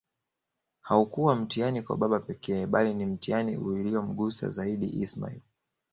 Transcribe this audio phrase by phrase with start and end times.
[0.81, 5.41] Haukua mtihani kwa baba pekee bali ni mtihani uliyomgusa zaidiIsmail